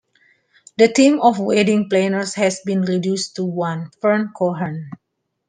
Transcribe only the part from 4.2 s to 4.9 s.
Cohen.